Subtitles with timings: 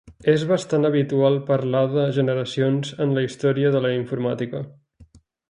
[0.31, 4.65] És bastant habitual parlar de generacions en la història de la informàtica.